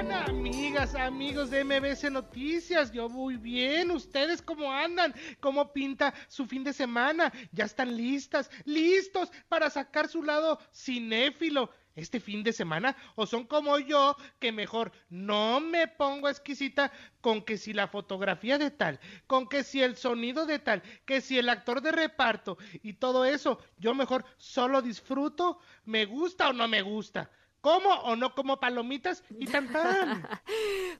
[0.00, 5.14] Amigas, amigos de MBC Noticias, yo muy bien, ¿ustedes cómo andan?
[5.40, 7.30] ¿Cómo pinta su fin de semana?
[7.52, 11.70] ¿Ya están listas, listos para sacar su lado cinéfilo?
[11.96, 16.90] este fin de semana o son como yo que mejor no me pongo exquisita
[17.20, 21.20] con que si la fotografía de tal, con que si el sonido de tal, que
[21.20, 26.52] si el actor de reparto y todo eso, yo mejor solo disfruto, me gusta o
[26.54, 27.30] no me gusta.
[27.60, 29.68] ¿Como o no como palomitas y tan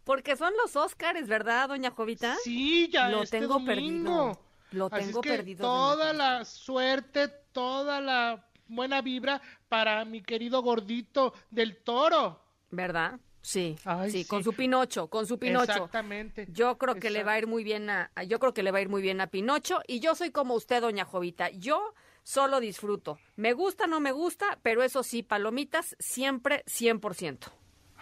[0.04, 2.36] Porque son los Óscares, ¿verdad, doña Jovita?
[2.42, 3.66] Sí, ya lo este tengo domingo.
[3.66, 4.50] perdido.
[4.72, 5.62] Lo tengo perdido.
[5.62, 12.40] Toda la suerte, toda la buena vibra para mi querido gordito del toro.
[12.70, 13.18] ¿Verdad?
[13.42, 13.76] Sí,
[14.10, 15.72] sí, con su Pinocho, con su Pinocho.
[15.72, 16.46] Exactamente.
[16.50, 18.78] Yo creo que le va a ir muy bien a, yo creo que le va
[18.78, 21.48] a ir muy bien a Pinocho y yo soy como usted, doña Jovita.
[21.50, 23.18] Yo solo disfruto.
[23.36, 27.50] Me gusta, no me gusta, pero eso sí, palomitas siempre 100%.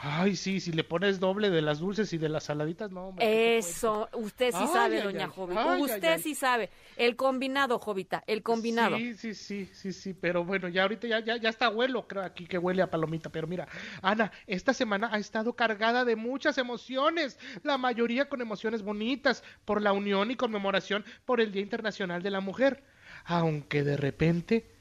[0.00, 3.16] Ay, sí, si le pones doble de las dulces y de las saladitas, no.
[3.18, 5.76] Eso, usted sí sabe, doña Jovita.
[5.76, 6.70] usted sí sabe.
[6.96, 8.96] El combinado, Jovita, el combinado.
[8.96, 12.22] Sí, sí, sí, sí, sí, pero bueno, ya ahorita ya, ya, ya está abuelo, creo
[12.22, 13.30] aquí que huele a palomita.
[13.30, 13.66] Pero mira,
[14.00, 19.82] Ana, esta semana ha estado cargada de muchas emociones, la mayoría con emociones bonitas, por
[19.82, 22.84] la unión y conmemoración por el Día Internacional de la Mujer.
[23.28, 24.74] Aunque de repente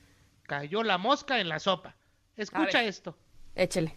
[0.44, 1.96] cayó la mosca en la sopa.
[2.36, 3.16] Escucha esto.
[3.56, 3.96] Échele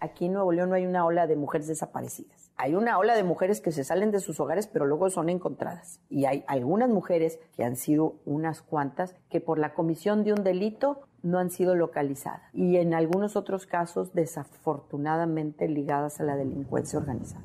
[0.00, 2.50] aquí en Nuevo León no hay una ola de mujeres desaparecidas.
[2.56, 6.00] Hay una ola de mujeres que se salen de sus hogares, pero luego son encontradas.
[6.08, 10.42] Y hay algunas mujeres, que han sido unas cuantas, que por la comisión de un
[10.42, 12.42] delito no han sido localizadas.
[12.52, 17.44] Y en algunos otros casos, desafortunadamente, ligadas a la delincuencia organizada.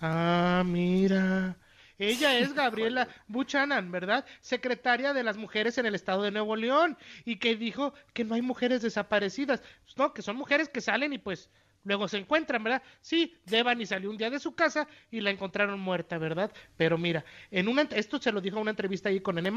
[0.00, 1.56] Ah, mira.
[1.98, 4.24] Ella es Gabriela Buchanan, ¿verdad?
[4.40, 8.34] Secretaria de las mujeres en el estado de Nuevo León y que dijo que no
[8.34, 11.50] hay mujeres desaparecidas, pues no, que son mujeres que salen y pues
[11.84, 12.82] luego se encuentran, ¿verdad?
[13.00, 16.52] Sí, Devani salió un día de su casa y la encontraron muerta, ¿verdad?
[16.76, 19.52] Pero mira, en una esto se lo dijo en una entrevista ahí con N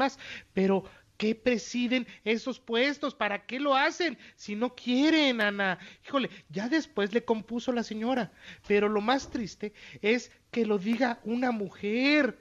[0.54, 0.84] pero
[1.20, 3.14] ¿qué presiden esos puestos?
[3.14, 4.16] ¿Para qué lo hacen?
[4.36, 5.78] Si no quieren, Ana.
[6.06, 8.32] Híjole, ya después le compuso la señora,
[8.66, 12.38] pero lo más triste es que lo diga una mujer.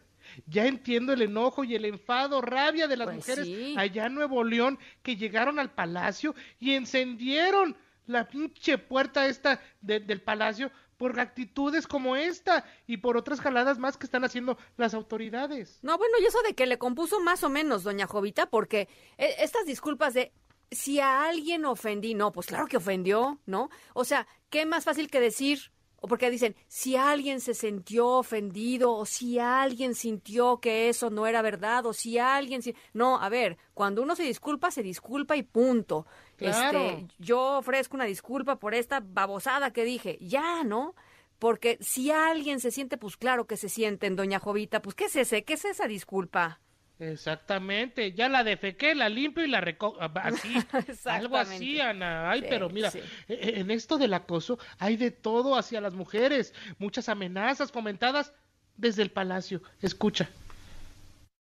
[0.47, 4.45] Ya entiendo el enojo y el enfado, rabia de las pues mujeres allá en Nuevo
[4.45, 7.75] León que llegaron al palacio y encendieron
[8.07, 13.97] la pinche puerta esta del palacio por actitudes como esta y por otras jaladas más
[13.97, 15.79] que están haciendo las autoridades.
[15.81, 19.35] No, bueno, y eso de que le compuso más o menos, doña Jovita, porque eh,
[19.39, 20.33] estas disculpas de
[20.69, 23.69] si a alguien ofendí, no, pues claro que ofendió, ¿no?
[23.93, 25.71] O sea, ¿qué más fácil que decir?
[26.01, 31.27] o porque dicen, si alguien se sintió ofendido, o si alguien sintió que eso no
[31.27, 32.61] era verdad, o si alguien...
[32.93, 36.05] No, a ver, cuando uno se disculpa, se disculpa y punto.
[36.39, 40.95] Este, yo ofrezco una disculpa por esta babosada que dije, ya, ¿no?
[41.37, 45.15] Porque si alguien se siente, pues claro que se sienten, doña Jovita, pues ¿qué es
[45.15, 45.43] ese?
[45.43, 46.59] ¿Qué es esa disculpa?
[46.99, 50.53] Exactamente, ya la defequé, la limpio y la recojo, ah, así,
[51.05, 52.29] algo así, Ana.
[52.29, 52.91] Ay, pero mira,
[53.29, 58.33] e, e, en esto del acoso hay de todo hacia las mujeres, muchas amenazas fomentadas
[58.75, 59.61] desde el palacio.
[59.81, 60.29] Escucha.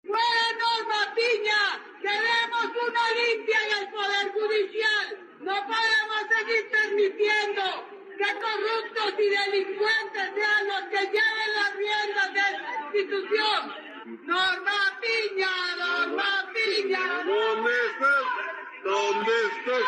[0.02, 0.66] ¡Bueno,
[1.14, 1.60] Piña!
[2.00, 3.63] ¡Queremos una limpia en
[4.44, 5.06] Judicial!
[5.41, 7.62] ¡No podemos seguir permitiendo
[8.19, 13.60] que corruptos y delincuentes sean los que lleven las riendas de la institución!
[14.27, 17.25] Norma Piña, Norma Piña.
[17.25, 18.25] ¿Dónde estás?
[18.84, 19.87] ¿Dónde estás?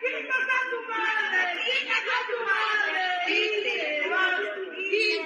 [0.00, 1.42] ¡Quítate a tu madre!
[1.64, 3.02] ¡Quítate a tu madre!
[3.28, 3.40] ¡Y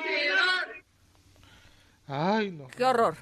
[0.02, 0.32] te
[2.08, 2.68] Ay, no.
[2.68, 3.16] ¡Qué horror!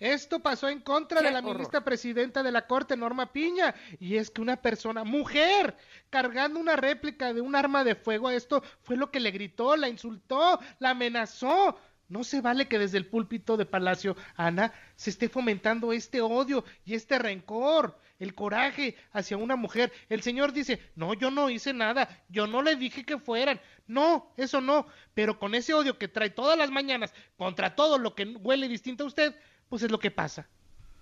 [0.00, 4.30] Esto pasó en contra de la ministra presidenta de la Corte, Norma Piña, y es
[4.30, 5.76] que una persona, mujer,
[6.08, 9.90] cargando una réplica de un arma de fuego, esto fue lo que le gritó, la
[9.90, 11.78] insultó, la amenazó.
[12.10, 16.64] No se vale que desde el púlpito de Palacio, Ana, se esté fomentando este odio
[16.84, 19.92] y este rencor, el coraje hacia una mujer.
[20.08, 23.60] El Señor dice, no, yo no hice nada, yo no le dije que fueran.
[23.86, 24.88] No, eso no.
[25.14, 29.04] Pero con ese odio que trae todas las mañanas contra todo lo que huele distinto
[29.04, 29.36] a usted,
[29.68, 30.48] pues es lo que pasa.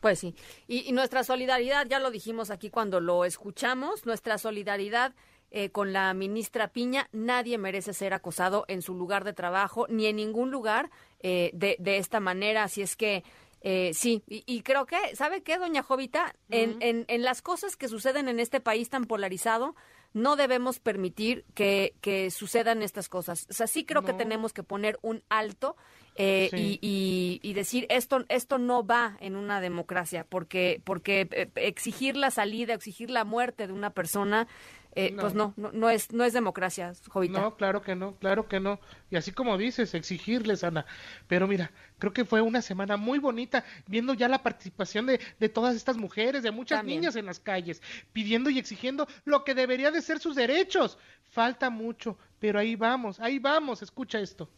[0.03, 0.35] Pues sí.
[0.67, 5.15] Y, y nuestra solidaridad, ya lo dijimos aquí cuando lo escuchamos, nuestra solidaridad
[5.51, 10.07] eh, con la ministra Piña, nadie merece ser acosado en su lugar de trabajo ni
[10.07, 10.91] en ningún lugar
[11.21, 12.65] eh, de, de esta manera.
[12.65, 13.25] Así es que
[13.61, 16.35] eh, sí, y, y creo que, ¿sabe qué, doña Jovita?
[16.49, 19.75] En, en, en las cosas que suceden en este país tan polarizado,
[20.15, 23.47] no debemos permitir que, que sucedan estas cosas.
[23.51, 25.77] O sea, sí creo que tenemos que poner un alto
[26.15, 26.79] eh, Sí.
[26.81, 32.17] y, y- y decir esto, esto no va en una democracia, porque, porque eh, exigir
[32.17, 34.49] la salida, exigir la muerte de una persona,
[34.99, 35.21] eh, No.
[35.23, 37.41] pues no, no, no es, no es democracia, Jovita.
[37.41, 38.81] No, claro que no, claro que no.
[39.11, 40.85] Y así como dices, exigirles, Ana.
[41.29, 45.49] Pero mira, creo que fue una semana muy bonita viendo ya la participación de, de
[45.49, 47.01] todas estas mujeres, de muchas También.
[47.01, 47.81] niñas en las calles,
[48.13, 50.99] pidiendo y exigiendo lo que debería de ser sus derechos.
[51.31, 54.49] Falta mucho, pero ahí vamos, ahí vamos, escucha esto.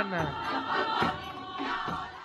[0.00, 0.32] Ana?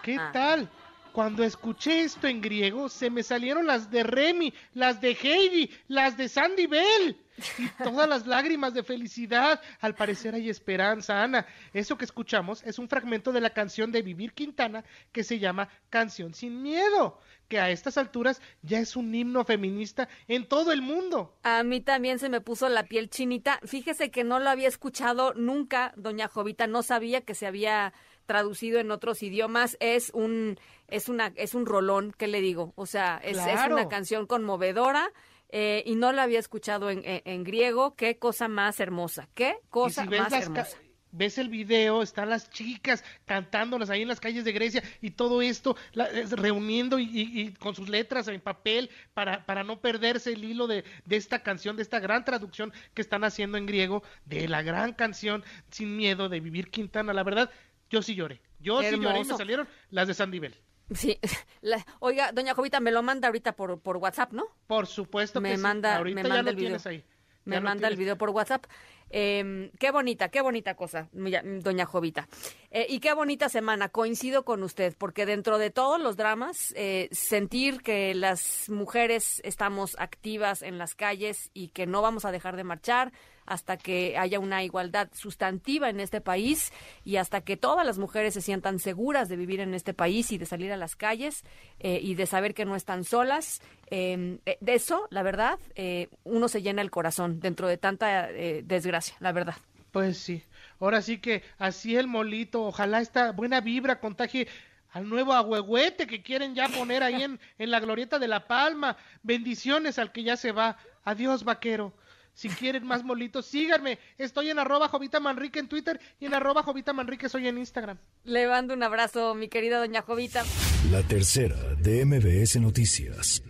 [0.02, 0.30] ¿Qué Ah.
[0.32, 0.70] tal?
[1.18, 6.16] Cuando escuché esto en griego, se me salieron las de Remy, las de Heidi, las
[6.16, 7.18] de Sandy Bell.
[7.58, 9.60] Y todas las lágrimas de felicidad.
[9.82, 11.48] Al parecer hay esperanza, Ana.
[11.74, 15.70] Eso que escuchamos es un fragmento de la canción de Vivir Quintana que se llama
[15.90, 20.84] Canción sin Miedo, que a estas alturas ya es un himno feminista en todo el
[20.84, 21.36] mundo.
[21.42, 23.60] A mí también se me puso la piel chinita.
[23.64, 27.92] Fíjese que no lo había escuchado nunca, doña Jovita, no sabía que se había
[28.28, 29.76] traducido en otros idiomas.
[29.80, 32.74] Es un es una es un rolón, ¿qué le digo?
[32.76, 35.12] O sea, es, una canción conmovedora.
[35.50, 37.96] eh, y no la había escuchado en, en- en griego.
[37.96, 39.30] Qué cosa más hermosa.
[39.34, 40.78] Qué cosa si más hermosa.
[41.10, 45.42] ves el video, están las chicas cantándolas ahí en las calles de Grecia y todo
[45.42, 49.80] esto la- es reuniendo y, y- y con sus letras en papel para, para no
[49.80, 53.66] perderse el hilo de, de esta canción, de esta gran traducción que están haciendo en
[53.68, 57.14] griego, de la gran canción Sin Miedo de Vivir Quintana.
[57.14, 57.50] La verdad,
[57.90, 58.42] yo sí lloré.
[58.60, 60.56] Yo Qué sí lloré y me salieron las de Sandy Bell.
[60.94, 61.20] Sí.
[61.62, 64.46] La- oiga, doña Jovita, me lo manda ahorita por, por WhatsApp, ¿no?
[64.68, 65.62] Por supuesto me que sí.
[65.62, 66.68] manda, Ahorita me ya manda lo el video.
[66.70, 67.04] tienes ahí.
[67.46, 68.66] Me Ya manda el video por WhatsApp.
[69.10, 72.28] Eh, qué bonita, qué bonita cosa, mira, doña Jovita.
[72.72, 77.08] Eh, y qué bonita semana, coincido con usted, porque dentro de todos los dramas, eh,
[77.14, 82.58] sentir que las mujeres estamos activas en las calles y que no vamos a dejar
[82.58, 83.14] de marchar
[83.48, 86.72] hasta que haya una igualdad sustantiva en este país
[87.04, 90.38] y hasta que todas las mujeres se sientan seguras de vivir en este país y
[90.38, 91.44] de salir a las calles
[91.80, 93.62] eh, y de saber que no están solas.
[93.90, 98.30] eh, eh, de eso, la verdad, eh, uno se llena el corazón dentro de tanta
[98.30, 99.56] eh, desgracia, la verdad.
[99.92, 100.44] Pues sí.
[100.80, 102.64] Ahora sí que así el molito.
[102.64, 104.48] Ojalá esta buena vibra contagie
[104.92, 108.98] al nuevo agüehuete que quieren ya poner ahí en, en la glorieta de La Palma.
[109.24, 110.78] Bendiciones al que ya se va.
[111.04, 111.94] Adiós, vaquero.
[112.38, 113.98] Si quieren más molitos, síganme.
[114.20, 117.98] Estoy en arroba Jovita Manrique en Twitter y en arroba Jovita Manrique soy en Instagram.
[118.26, 120.46] Le mando un abrazo, mi querida doña Jovita.
[120.92, 123.42] La tercera de MBS Noticias.